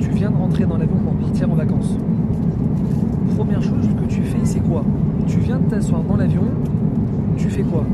[0.00, 1.96] Tu viens de rentrer dans l'avion pour partir en vacances.
[3.36, 4.84] Première chose que tu fais, c'est quoi?
[5.26, 6.42] Tu viens de t'asseoir dans l'avion,
[7.36, 7.84] tu fais quoi?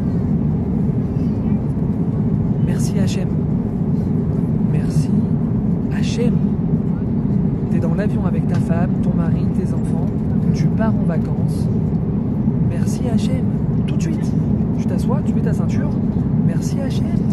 [2.66, 3.28] Merci Hachem.
[4.72, 5.10] Merci
[5.96, 6.34] Hachem.
[7.70, 10.06] T'es dans l'avion avec ta femme, ton mari, tes enfants,
[10.54, 11.68] tu pars en vacances.
[12.70, 13.44] Merci Hachem.
[13.86, 14.32] Tout de suite.
[14.78, 15.90] Tu t'assois, tu mets ta ceinture.
[16.46, 17.25] Merci Hachem.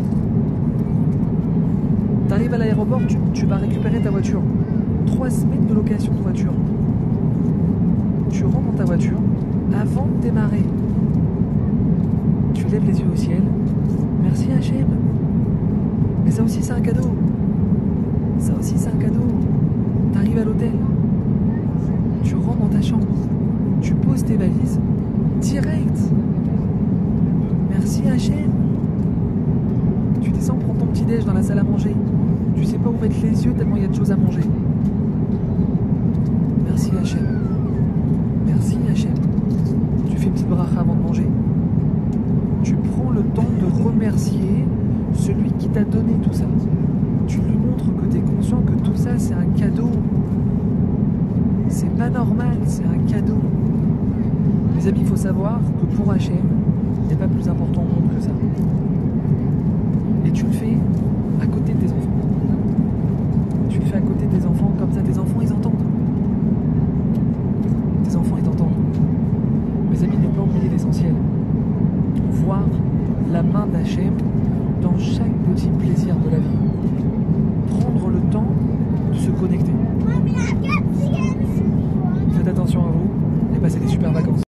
[2.54, 3.02] À l'aéroport,
[3.34, 4.40] tu, vas récupérer ta voiture.
[5.08, 6.54] Trois semaines de location de voiture.
[8.30, 9.18] Tu rentres dans ta voiture
[9.76, 10.62] avant de démarrer.
[12.54, 13.42] Tu lèves les yeux au ciel.
[14.22, 14.86] Merci Hachem.
[16.24, 17.16] Mais ça aussi c'est un cadeau.
[18.38, 19.26] Ça aussi c'est un cadeau.
[20.14, 20.74] T'arrives à l'hôtel.
[22.24, 23.08] Tu rentres dans ta chambre.
[23.82, 24.80] Tu poses tes valises.
[25.42, 25.98] Direct.
[27.72, 28.53] Merci Hachem.
[31.04, 31.94] Dans la salle à manger.
[32.56, 34.42] Tu sais pas où mettre les yeux tellement il y a de choses à manger.
[36.66, 37.28] Merci Hachem.
[38.48, 39.12] Merci Hachem.
[40.10, 41.28] Tu fais une petite bracha avant de manger.
[42.64, 44.66] Tu prends le temps de remercier
[45.14, 46.46] celui qui t'a donné tout ça.
[47.28, 49.92] Tu lui montres que tu es conscient que tout ça c'est un cadeau.
[51.68, 53.40] C'est pas normal, c'est un cadeau.
[54.76, 56.38] Mes amis, il faut savoir que pour Hachem,
[57.12, 57.53] il pas plus important
[82.64, 84.44] attention à vous et passez des super vacances.